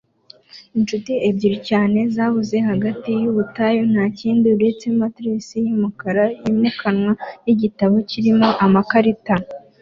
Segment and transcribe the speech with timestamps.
[0.77, 7.11] Inshuti ebyiri cyane zabuze hagati yubutayu ntakindi uretse matelas yumukara yimukanwa
[7.43, 9.35] nigitabo kirimo amakarita